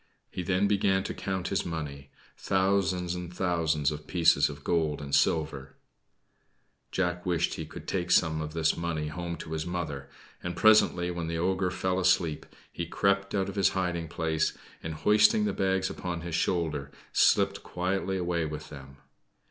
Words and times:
He 0.31 0.41
then 0.41 0.67
began 0.67 1.03
to 1.03 1.13
count 1.13 1.49
his 1.49 1.63
money 1.63 2.09
thousands 2.35 3.13
and 3.13 3.31
thousands 3.31 3.91
of 3.91 4.07
pieces 4.07 4.49
of 4.49 4.63
gold 4.63 4.99
and 4.99 5.13
silver. 5.13 5.75
Jack 6.91 7.23
wished 7.23 7.53
he 7.53 7.67
could 7.67 7.87
take 7.87 8.09
some 8.09 8.41
of 8.41 8.53
this 8.55 8.75
money 8.75 9.09
home 9.09 9.35
to 9.37 9.51
his 9.51 9.63
mother; 9.67 10.09
and, 10.41 10.55
presently, 10.55 11.11
when 11.11 11.27
the 11.27 11.37
ogre 11.37 11.69
fell 11.69 11.99
asleep, 11.99 12.47
he 12.71 12.87
crept 12.87 13.35
out 13.35 13.47
of 13.47 13.53
his 13.55 13.69
hiding 13.77 14.07
place, 14.07 14.57
and 14.81 14.95
hoisting 14.95 15.45
the 15.45 15.53
bags 15.53 15.87
upon 15.91 16.21
his 16.21 16.33
shoulder, 16.33 16.89
slipped 17.13 17.61
quietly 17.61 18.17
away 18.17 18.43
with 18.43 18.69
them. 18.69 18.97